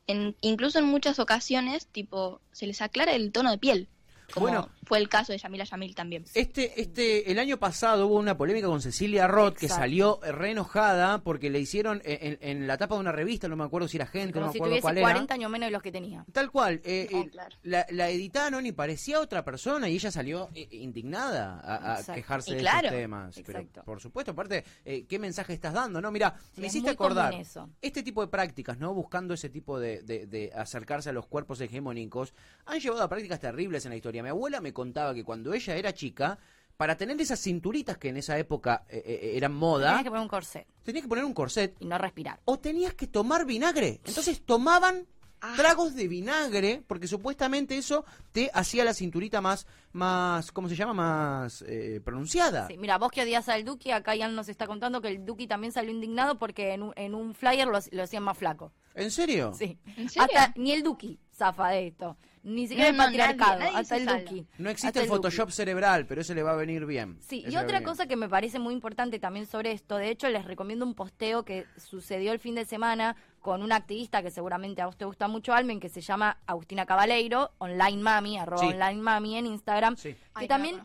En, 0.06 0.36
incluso 0.42 0.78
en 0.78 0.84
muchas 0.84 1.18
ocasiones, 1.18 1.86
tipo, 1.86 2.40
se 2.52 2.66
les 2.66 2.82
aclara 2.82 3.12
el 3.14 3.32
tono 3.32 3.50
de 3.50 3.58
piel. 3.58 3.88
Como 4.32 4.46
Bueno. 4.46 4.68
fue 4.84 4.98
el 4.98 5.08
caso 5.08 5.32
de 5.32 5.38
Yamila 5.38 5.64
Yamil 5.64 5.94
también. 5.94 6.24
Este, 6.34 6.80
este, 6.80 7.30
el 7.30 7.38
año 7.38 7.58
pasado 7.58 8.06
hubo 8.06 8.16
una 8.16 8.36
polémica 8.36 8.66
con 8.66 8.80
Cecilia 8.80 9.26
Roth 9.26 9.56
que 9.56 9.68
salió 9.68 10.20
re 10.22 10.50
enojada 10.50 11.18
porque 11.22 11.50
le 11.50 11.60
hicieron 11.60 12.02
en, 12.04 12.32
en- 12.32 12.38
en 12.60 12.66
la 12.66 12.76
tapa 12.76 12.94
de 12.96 13.00
una 13.00 13.12
revista, 13.12 13.48
no 13.48 13.56
me 13.56 13.64
acuerdo 13.64 13.88
si 13.88 13.96
era 13.96 14.06
gente, 14.06 14.32
Como 14.32 14.46
no 14.46 14.46
me 14.48 14.52
si 14.52 14.58
acuerdo 14.58 14.80
cuál 14.80 14.98
40 15.00 15.24
era. 15.24 15.34
años 15.34 15.50
menos 15.50 15.66
de 15.68 15.70
los 15.72 15.82
que 15.82 15.92
tenía. 15.92 16.24
Tal 16.32 16.50
cual, 16.50 16.80
eh, 16.84 17.08
eh, 17.10 17.28
claro. 17.30 17.56
la, 17.62 17.86
la 17.90 18.10
editaron 18.10 18.66
y 18.66 18.72
parecía 18.72 19.20
otra 19.20 19.44
persona 19.44 19.88
y 19.88 19.94
ella 19.94 20.10
salió 20.10 20.48
eh, 20.54 20.68
indignada 20.72 21.60
a, 21.98 22.02
quejarse 22.14 22.52
Y 22.52 22.54
de 22.56 22.60
esos 22.68 22.82
temas. 22.90 23.40
Pero, 23.44 23.64
por 23.84 24.00
supuesto, 24.00 24.32
aparte, 24.32 24.64
eh, 24.84 25.04
¿qué 25.08 25.18
mensaje 25.18 25.52
estás 25.52 25.72
dando? 25.74 26.00
No, 26.00 26.10
mira, 26.10 26.34
Sí, 26.54 26.60
me 26.60 26.66
hiciste 26.68 26.90
acordar. 26.90 27.34
eso. 27.34 27.68
Este 27.80 28.02
tipo 28.02 28.20
de 28.22 28.28
prácticas, 28.28 28.78
¿no? 28.78 28.92
Buscando 28.94 29.34
ese 29.34 29.48
tipo 29.48 29.78
de, 29.78 30.02
de- 30.02 30.26
de 30.26 30.52
acercarse 30.54 31.10
a 31.10 31.12
los 31.12 31.26
cuerpos 31.26 31.60
hegemónicos, 31.60 32.34
han 32.66 32.80
llevado 32.80 33.02
a 33.02 33.08
prácticas 33.08 33.40
terribles 33.40 33.84
en 33.84 33.90
la 33.90 33.96
historia. 33.96 34.15
Mi 34.22 34.28
abuela 34.30 34.60
me 34.60 34.72
contaba 34.72 35.14
que 35.14 35.24
cuando 35.24 35.52
ella 35.54 35.76
era 35.76 35.92
chica, 35.94 36.38
para 36.76 36.96
tener 36.96 37.18
esas 37.20 37.40
cinturitas 37.40 37.96
que 37.98 38.08
en 38.10 38.18
esa 38.18 38.38
época 38.38 38.84
eh, 38.88 39.02
eh, 39.06 39.32
eran 39.36 39.54
moda, 39.54 39.88
Tienes 39.88 40.04
que 40.04 40.10
poner 40.10 40.22
un 40.22 40.28
corset 40.28 40.66
tenías 40.82 41.02
que 41.02 41.08
poner 41.08 41.24
un 41.24 41.32
corset 41.34 41.74
y 41.80 41.86
no 41.86 41.96
respirar. 41.98 42.40
o 42.44 42.58
tenías 42.58 42.94
que 42.94 43.06
tomar 43.06 43.44
vinagre. 43.46 44.00
Entonces 44.04 44.42
tomaban 44.44 45.06
Ah. 45.38 45.52
tragos 45.54 45.94
de 45.94 46.08
vinagre 46.08 46.82
porque 46.86 47.06
supuestamente 47.06 47.76
eso 47.76 48.06
te 48.32 48.50
hacía 48.54 48.84
la 48.86 48.94
cinturita 48.94 49.42
más, 49.42 49.66
más 49.92 50.50
¿cómo 50.50 50.66
se 50.66 50.74
llama? 50.76 50.94
Más 50.94 51.62
eh, 51.68 52.00
pronunciada. 52.02 52.66
Sí, 52.68 52.78
mira, 52.78 52.96
vos 52.96 53.10
que 53.10 53.20
odias 53.22 53.46
al 53.50 53.62
Duki, 53.64 53.90
acá 53.90 54.16
Ian 54.16 54.34
nos 54.34 54.48
está 54.48 54.66
contando 54.66 55.02
que 55.02 55.08
el 55.08 55.26
Duki 55.26 55.46
también 55.46 55.72
salió 55.74 55.90
indignado 55.90 56.38
porque 56.38 56.72
en 56.72 56.82
un, 56.82 56.92
en 56.96 57.14
un 57.14 57.34
flyer 57.34 57.66
lo, 57.68 57.78
lo 57.90 58.02
hacían 58.02 58.22
más 58.22 58.38
flaco. 58.38 58.72
¿En 58.94 59.10
serio? 59.10 59.52
Sí. 59.52 59.78
¿En 59.98 60.08
serio? 60.08 60.22
Hasta 60.38 60.54
ni 60.58 60.72
el 60.72 60.82
Duki 60.82 61.18
zafa 61.36 61.68
de 61.68 61.88
esto. 61.88 62.16
Ni 62.42 62.68
siquiera 62.68 62.92
No, 62.92 63.04
el 63.04 63.10
nadie- 63.16 63.18
patriarcado, 63.18 63.58
nadie 63.58 63.76
hasta 63.76 63.96
el. 63.96 64.06
Duki. 64.06 64.46
No 64.58 64.70
existe 64.70 65.00
el 65.00 65.06
Duki. 65.06 65.16
Photoshop 65.16 65.50
cerebral, 65.50 66.06
pero 66.06 66.20
ese 66.20 66.32
le 66.34 66.44
va 66.44 66.52
a 66.52 66.56
venir 66.56 66.86
bien. 66.86 67.18
Sí, 67.20 67.40
Ese 67.44 67.50
y 67.50 67.56
otra 67.56 67.82
cosa 67.82 68.06
que 68.06 68.14
me 68.14 68.28
parece 68.28 68.58
muy 68.60 68.72
importante 68.72 69.18
también 69.18 69.46
sobre 69.46 69.72
esto, 69.72 69.96
de 69.96 70.10
hecho 70.10 70.28
les 70.28 70.44
recomiendo 70.44 70.84
un 70.86 70.94
posteo 70.94 71.44
que 71.44 71.66
sucedió 71.76 72.30
el 72.32 72.38
fin 72.38 72.54
de 72.54 72.64
semana 72.64 73.16
con 73.40 73.62
una 73.62 73.74
activista 73.76 74.22
que 74.22 74.30
seguramente 74.30 74.80
a 74.80 74.86
vos 74.86 74.96
te 74.96 75.04
gusta 75.04 75.26
mucho, 75.26 75.54
Almen, 75.54 75.80
que 75.80 75.88
se 75.88 76.00
llama 76.00 76.38
Agustina 76.46 76.86
Cabaleiro, 76.86 77.50
online 77.58 78.00
mami, 78.02 78.38
arroba 78.38 78.62
Sí. 78.62 78.68
online 78.68 79.02
mami 79.02 79.36
en 79.38 79.46
Instagram, 79.46 79.96
Sí. 79.96 80.12
que 80.14 80.18
Ay, 80.34 80.46
también 80.48 80.80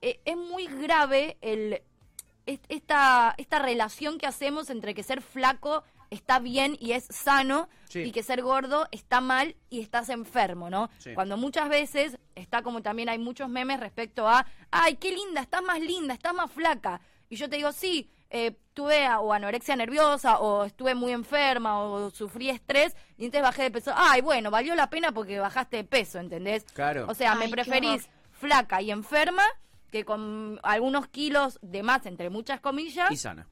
eh, 0.00 0.20
es 0.24 0.36
muy 0.36 0.66
grave 0.66 1.36
el 1.42 1.82
est- 2.46 2.64
esta, 2.70 3.34
esta 3.36 3.58
relación 3.58 4.16
que 4.18 4.26
hacemos 4.26 4.68
entre 4.70 4.94
que 4.94 5.02
ser 5.02 5.20
flaco 5.20 5.84
está 6.12 6.38
bien 6.38 6.76
y 6.80 6.92
es 6.92 7.04
sano 7.10 7.68
Sí. 7.88 8.00
y 8.00 8.12
que 8.12 8.22
ser 8.22 8.42
gordo 8.42 8.88
está 8.90 9.20
mal 9.20 9.54
y 9.70 9.80
estás 9.80 10.08
enfermo, 10.08 10.70
¿no? 10.70 10.88
Sí. 10.98 11.12
Cuando 11.14 11.36
muchas 11.36 11.68
veces 11.68 12.18
está 12.34 12.62
como 12.62 12.82
también 12.82 13.08
hay 13.08 13.18
muchos 13.18 13.48
memes 13.48 13.80
respecto 13.80 14.28
a, 14.28 14.46
ay, 14.70 14.96
qué 14.96 15.12
linda, 15.12 15.40
estás 15.42 15.62
más 15.62 15.80
linda, 15.80 16.14
estás 16.14 16.34
más 16.34 16.50
flaca. 16.50 17.00
Y 17.28 17.36
yo 17.36 17.48
te 17.50 17.56
digo, 17.56 17.72
sí, 17.72 18.10
eh, 18.30 18.56
tuve 18.72 19.04
a- 19.04 19.20
o 19.20 19.32
anorexia 19.34 19.76
nerviosa 19.76 20.38
o 20.38 20.64
estuve 20.64 20.94
muy 20.94 21.12
enferma 21.12 21.82
o 21.82 22.08
sufrí 22.10 22.48
estrés 22.48 22.94
y 23.18 23.26
entonces 23.26 23.42
bajé 23.42 23.64
de 23.64 23.70
peso. 23.70 23.92
Ay, 23.94 24.22
bueno, 24.22 24.50
valió 24.50 24.74
la 24.74 24.88
pena 24.88 25.12
porque 25.12 25.38
bajaste 25.38 25.76
de 25.78 25.84
peso, 25.84 26.18
¿entendés? 26.18 26.64
Claro. 26.72 27.04
O 27.08 27.14
sea, 27.14 27.32
Ay, 27.32 27.38
me 27.40 27.48
preferís 27.48 28.08
flaca 28.32 28.80
y 28.80 28.90
enferma 28.90 29.42
que 29.90 30.06
con 30.06 30.58
algunos 30.62 31.08
kilos 31.08 31.58
de 31.60 31.82
más, 31.82 32.06
entre 32.06 32.30
muchas 32.30 32.60
comillas, 32.60 33.10
Y 33.10 33.16
sana. 33.18 33.46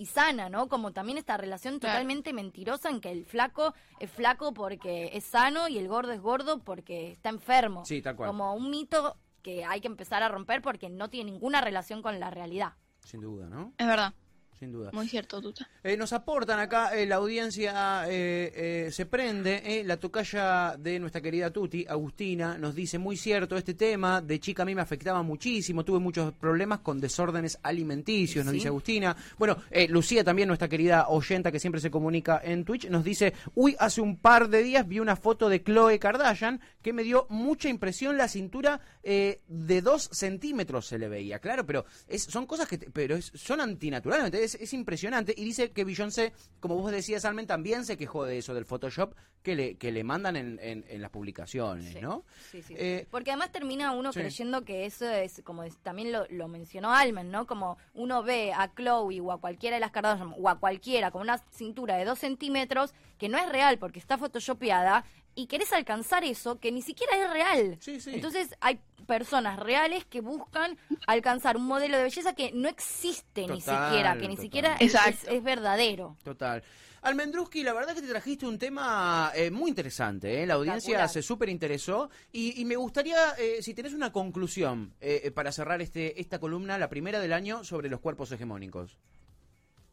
Y 0.00 0.06
sana, 0.06 0.48
¿no? 0.48 0.68
Como 0.68 0.92
también 0.92 1.18
esta 1.18 1.36
relación 1.36 1.78
Claro. 1.78 1.92
totalmente 1.94 2.32
mentirosa 2.32 2.88
en 2.88 3.02
que 3.02 3.10
el 3.10 3.26
flaco 3.26 3.74
es 3.98 4.10
flaco 4.10 4.54
porque 4.54 5.10
es 5.12 5.24
sano 5.24 5.68
y 5.68 5.76
el 5.76 5.88
gordo 5.88 6.12
es 6.12 6.20
gordo 6.22 6.58
porque 6.60 7.12
está 7.12 7.28
enfermo. 7.28 7.84
Sí, 7.84 8.00
tal 8.00 8.16
cual. 8.16 8.28
Como 8.30 8.54
un 8.54 8.70
mito 8.70 9.16
que 9.42 9.64
hay 9.66 9.82
que 9.82 9.88
empezar 9.88 10.22
a 10.22 10.28
romper 10.28 10.62
porque 10.62 10.88
no 10.88 11.10
tiene 11.10 11.30
ninguna 11.32 11.60
relación 11.60 12.00
con 12.00 12.18
la 12.18 12.30
realidad. 12.30 12.72
Sin 13.04 13.20
duda, 13.20 13.48
¿no? 13.50 13.74
Es 13.76 13.86
verdad, 13.86 14.14
Sin 14.60 14.72
duda. 14.72 14.90
muy 14.92 15.08
cierto, 15.08 15.40
Tuta. 15.40 15.66
Eh, 15.82 15.96
nos 15.96 16.12
aportan 16.12 16.60
acá, 16.60 16.94
eh, 16.94 17.06
la 17.06 17.16
audiencia 17.16 18.04
eh, 18.06 18.90
se 18.92 19.06
prende, 19.06 19.82
la 19.86 19.96
tocaya 19.96 20.76
de 20.78 20.98
nuestra 21.00 21.22
querida 21.22 21.50
Tuti, 21.50 21.86
Agustina, 21.88 22.58
nos 22.58 22.74
dice, 22.74 22.98
muy 22.98 23.16
cierto, 23.16 23.56
este 23.56 23.72
tema 23.72 24.20
de 24.20 24.38
chica 24.38 24.62
a 24.62 24.66
mí 24.66 24.74
me 24.74 24.82
afectaba 24.82 25.22
muchísimo, 25.22 25.82
tuve 25.82 25.98
muchos 25.98 26.34
problemas 26.34 26.80
con 26.80 27.00
desórdenes 27.00 27.58
alimenticios, 27.62 28.44
nos 28.44 28.52
Sí. 28.52 28.58
dice 28.58 28.68
Agustina. 28.68 29.16
Bueno, 29.38 29.56
Lucía 29.88 30.22
también, 30.22 30.46
nuestra 30.48 30.68
querida 30.68 31.08
oyenta 31.08 31.50
que 31.50 31.58
siempre 31.58 31.80
se 31.80 31.90
comunica 31.90 32.42
en 32.44 32.62
Twitch, 32.66 32.86
nos 32.90 33.02
dice, 33.02 33.32
uy, 33.54 33.74
hace 33.78 34.02
un 34.02 34.18
par 34.18 34.50
de 34.50 34.62
días 34.62 34.86
vi 34.86 35.00
una 35.00 35.16
foto 35.16 35.48
de 35.48 35.62
Chloe 35.64 35.98
Kardashian 35.98 36.60
que 36.82 36.92
me 36.92 37.02
dio 37.02 37.26
mucha 37.30 37.70
impresión 37.70 38.18
la 38.18 38.28
cintura 38.28 38.78
de 39.02 39.80
dos 39.82 40.10
centímetros 40.12 40.86
se 40.86 40.98
le 40.98 41.08
veía, 41.08 41.38
claro, 41.38 41.64
pero 41.64 41.86
es, 42.06 42.24
son 42.24 42.44
cosas 42.44 42.68
que, 42.68 42.76
te- 42.76 42.90
pero 42.90 43.16
es- 43.16 43.32
son 43.34 43.62
antinaturales. 43.62 44.49
Es, 44.54 44.60
es 44.62 44.72
impresionante. 44.72 45.34
Y 45.36 45.44
dice 45.44 45.70
que 45.70 45.84
Beyoncé, 45.84 46.32
como 46.60 46.76
vos 46.76 46.90
decías, 46.92 47.24
Almen, 47.24 47.46
también 47.46 47.84
se 47.84 47.96
quejó 47.96 48.24
de 48.24 48.38
eso, 48.38 48.54
del 48.54 48.64
Photoshop 48.64 49.14
que 49.42 49.54
le, 49.54 49.76
que 49.76 49.90
le 49.90 50.04
mandan 50.04 50.36
en, 50.36 50.58
en- 50.62 50.84
en 50.88 51.00
las 51.00 51.10
publicaciones, 51.10 51.94
Sí. 51.94 52.00
¿no? 52.00 52.24
Sí, 52.50 52.60
sí. 52.62 52.74
Eh, 52.76 53.06
Porque 53.10 53.30
además 53.30 53.50
termina 53.52 53.92
uno 53.92 54.12
creyendo 54.12 54.64
que 54.66 54.84
eso 54.84 55.08
es, 55.10 55.40
como 55.44 55.62
es- 55.64 55.78
también 55.78 56.12
lo, 56.12 56.26
lo 56.28 56.46
mencionó 56.48 56.92
Almen, 56.92 57.30
¿no? 57.30 57.46
Como 57.46 57.78
uno 57.94 58.22
ve 58.22 58.52
a 58.52 58.70
Chloe 58.74 59.20
o 59.20 59.32
a 59.32 59.40
cualquiera 59.40 59.76
de 59.76 59.80
las 59.80 59.92
Kardashian 59.92 60.34
o 60.38 60.48
a 60.48 60.58
cualquiera 60.58 61.10
con 61.10 61.22
una 61.22 61.38
cintura 61.52 61.96
de 61.96 62.04
dos 62.04 62.18
centímetros 62.18 62.92
que 63.18 63.28
no 63.30 63.38
es 63.38 63.48
real 63.48 63.78
porque 63.78 63.98
está 63.98 64.18
photoshopeada 64.18 65.04
y 65.34 65.46
querés 65.46 65.72
alcanzar 65.72 66.24
eso 66.24 66.58
que 66.58 66.72
ni 66.72 66.82
siquiera 66.82 67.16
es 67.16 67.30
real. 67.30 67.78
Sí, 67.80 68.00
sí. 68.00 68.10
Entonces 68.14 68.54
hay 68.60 68.80
personas 69.06 69.58
reales 69.58 70.04
que 70.04 70.20
buscan 70.20 70.76
alcanzar 71.06 71.56
un 71.56 71.66
modelo 71.66 71.96
de 71.96 72.04
belleza 72.04 72.34
que 72.34 72.52
no 72.52 72.68
existe 72.68 73.46
ni 73.46 73.60
siquiera, 73.60 74.14
que 74.18 74.28
ni 74.28 74.36
total. 74.36 74.42
siquiera 74.44 74.76
es, 74.80 74.94
es- 74.94 75.24
es 75.28 75.42
verdadero. 75.42 76.16
Total. 76.24 76.62
Almendruski, 77.02 77.62
la 77.62 77.72
verdad 77.72 77.94
que 77.94 78.02
te 78.02 78.08
trajiste 78.08 78.46
un 78.46 78.58
tema 78.58 79.32
eh, 79.34 79.50
muy 79.50 79.70
interesante, 79.70 80.42
¿eh? 80.42 80.46
la 80.46 80.54
audiencia 80.54 81.08
se 81.08 81.22
súper 81.22 81.48
interesó 81.48 82.10
y, 82.30 82.60
y 82.60 82.64
me 82.66 82.76
gustaría, 82.76 83.30
eh, 83.38 83.62
si 83.62 83.72
tenés 83.72 83.94
una 83.94 84.12
conclusión 84.12 84.92
eh, 85.00 85.22
eh, 85.24 85.30
para 85.30 85.50
cerrar 85.50 85.80
este 85.80 86.20
esta 86.20 86.38
columna, 86.38 86.76
la 86.76 86.90
primera 86.90 87.18
del 87.18 87.32
año, 87.32 87.64
sobre 87.64 87.88
los 87.88 88.00
cuerpos 88.00 88.30
hegemónicos. 88.32 88.98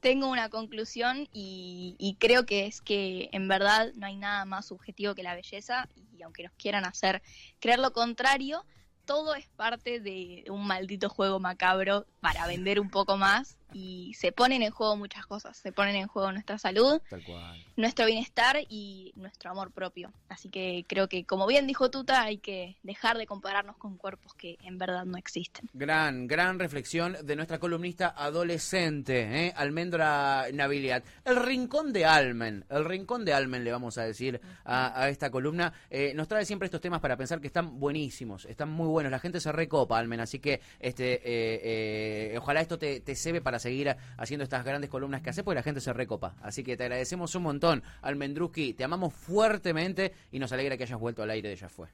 Tengo 0.01 0.27
una 0.29 0.49
conclusión 0.49 1.27
y, 1.33 1.95
y 1.97 2.15
creo 2.19 2.45
que 2.45 2.67
es 2.67 2.81
que 2.81 3.29
en 3.31 3.47
verdad 3.47 3.91
no 3.95 4.05
hay 4.05 4.15
nada 4.17 4.45
más 4.45 4.67
subjetivo 4.67 5.15
que 5.15 5.23
la 5.23 5.33
belleza 5.33 5.87
y 6.15 6.21
aunque 6.21 6.43
nos 6.43 6.51
quieran 6.53 6.85
hacer 6.85 7.21
creer 7.59 7.79
lo 7.79 7.93
contrario, 7.93 8.63
todo 9.07 9.33
es 9.33 9.47
parte 9.55 9.99
de 9.99 10.43
un 10.49 10.67
maldito 10.67 11.09
juego 11.09 11.39
macabro 11.39 12.05
para 12.19 12.45
vender 12.45 12.79
un 12.79 12.91
poco 12.91 13.17
más 13.17 13.56
y 13.73 14.13
se 14.15 14.31
ponen 14.31 14.61
en 14.63 14.71
juego 14.71 14.95
muchas 14.95 15.25
cosas, 15.25 15.57
se 15.57 15.71
ponen 15.71 15.95
en 15.95 16.07
juego 16.07 16.31
nuestra 16.31 16.57
salud, 16.57 17.01
Tal 17.09 17.23
cual. 17.23 17.63
nuestro 17.75 18.05
bienestar 18.05 18.57
y 18.69 19.13
nuestro 19.15 19.51
amor 19.51 19.71
propio. 19.71 20.11
Así 20.29 20.49
que 20.49 20.85
creo 20.87 21.07
que, 21.09 21.25
como 21.25 21.47
bien 21.47 21.67
dijo 21.67 21.89
Tuta, 21.91 22.21
hay 22.23 22.37
que 22.37 22.77
dejar 22.83 23.17
de 23.17 23.25
compararnos 23.27 23.77
con 23.77 23.97
cuerpos 23.97 24.33
que 24.33 24.57
en 24.63 24.77
verdad 24.77 25.05
no 25.05 25.17
existen. 25.17 25.69
Gran, 25.73 26.27
gran 26.27 26.59
reflexión 26.59 27.17
de 27.23 27.35
nuestra 27.35 27.59
columnista 27.59 28.13
adolescente, 28.17 29.47
¿eh? 29.47 29.53
Almendra 29.55 30.45
Nabiliat. 30.53 31.03
El 31.25 31.35
rincón 31.37 31.93
de 31.93 32.05
Almen, 32.05 32.65
el 32.69 32.85
rincón 32.85 33.25
de 33.25 33.33
Almen 33.33 33.63
le 33.63 33.71
vamos 33.71 33.97
a 33.97 34.03
decir 34.03 34.39
a, 34.65 35.01
a 35.01 35.09
esta 35.09 35.29
columna. 35.29 35.73
Eh, 35.89 36.13
nos 36.15 36.27
trae 36.27 36.45
siempre 36.45 36.65
estos 36.65 36.81
temas 36.81 37.01
para 37.01 37.17
pensar 37.17 37.39
que 37.41 37.47
están 37.47 37.79
buenísimos, 37.79 38.45
están 38.45 38.69
muy 38.69 38.87
buenos. 38.87 39.11
La 39.11 39.19
gente 39.19 39.39
se 39.39 39.51
recopa, 39.51 39.97
Almen, 39.99 40.19
así 40.19 40.39
que 40.39 40.61
este, 40.79 41.15
eh, 41.15 42.31
eh, 42.33 42.37
ojalá 42.37 42.61
esto 42.61 42.77
te, 42.79 42.99
te 43.01 43.15
sirve 43.15 43.41
para 43.41 43.56
seguir 43.59 43.95
haciendo 44.17 44.43
estas 44.43 44.63
grandes 44.65 44.89
columnas 44.89 45.21
que 45.21 45.29
haces, 45.29 45.43
porque 45.43 45.55
la 45.55 45.63
gente 45.63 45.81
se 45.81 45.93
recopa. 45.93 46.35
Así 46.41 46.63
que 46.63 46.77
te 46.77 46.83
agradecemos 46.83 47.33
un 47.35 47.43
montón, 47.43 47.83
Almendruski. 48.01 48.73
Te 48.73 48.83
amamos 48.83 49.13
fuertemente 49.13 50.13
y 50.31 50.39
nos 50.39 50.51
alegra 50.51 50.77
que 50.77 50.83
hayas 50.83 50.99
vuelto 50.99 51.23
al 51.23 51.29
aire 51.29 51.49
de 51.49 51.55
Ya 51.55 51.69
Fue. 51.69 51.87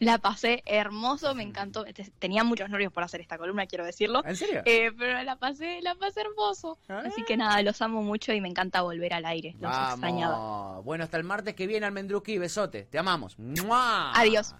La 0.00 0.18
pasé 0.18 0.64
hermoso, 0.66 1.32
me 1.36 1.44
encantó. 1.44 1.84
Te- 1.84 2.10
Tenía 2.18 2.42
muchos 2.42 2.68
nervios 2.70 2.92
por 2.92 3.04
hacer 3.04 3.20
esta 3.20 3.38
columna, 3.38 3.66
quiero 3.66 3.84
decirlo. 3.84 4.20
¿En 4.24 4.34
serio? 4.34 4.62
Eh, 4.64 4.90
pero 4.98 5.22
la 5.22 5.36
pasé, 5.36 5.80
la 5.82 5.94
pasé 5.94 6.22
hermoso. 6.22 6.76
Ah. 6.88 7.04
Así 7.06 7.22
que 7.24 7.36
nada, 7.36 7.62
los 7.62 7.80
amo 7.80 8.02
mucho 8.02 8.32
y 8.32 8.40
me 8.40 8.48
encanta 8.48 8.82
volver 8.82 9.14
al 9.14 9.24
aire. 9.26 9.54
Los 9.60 9.70
extrañaba. 9.70 10.36
Vamos. 10.38 10.84
Bueno, 10.84 11.04
hasta 11.04 11.18
el 11.18 11.22
martes 11.24 11.54
que 11.54 11.68
viene, 11.68 11.86
Almendruki. 11.86 12.36
Besote. 12.38 12.82
Te 12.90 12.98
amamos. 12.98 13.38
¡Mua! 13.38 14.10
Adiós. 14.18 14.56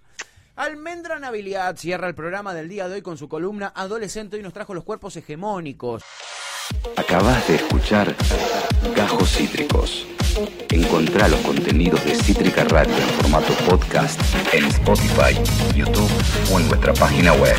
Almendra 0.60 1.18
Nabilidad 1.18 1.74
cierra 1.78 2.06
el 2.06 2.14
programa 2.14 2.52
del 2.52 2.68
día 2.68 2.86
de 2.86 2.96
hoy 2.96 3.00
con 3.00 3.16
su 3.16 3.30
columna 3.30 3.72
Adolescente 3.74 4.36
y 4.36 4.42
nos 4.42 4.52
trajo 4.52 4.74
los 4.74 4.84
cuerpos 4.84 5.16
hegemónicos. 5.16 6.02
Acabas 6.98 7.48
de 7.48 7.54
escuchar 7.54 8.14
Gajos 8.94 9.30
Cítricos. 9.30 10.06
Encontrá 10.68 11.28
los 11.28 11.40
contenidos 11.40 12.04
de 12.04 12.14
Cítrica 12.14 12.64
Radio 12.64 12.94
en 12.94 13.08
formato 13.08 13.54
podcast 13.66 14.20
en 14.52 14.66
Spotify, 14.66 15.34
YouTube 15.74 16.10
o 16.52 16.60
en 16.60 16.68
nuestra 16.68 16.92
página 16.92 17.32
web. 17.32 17.56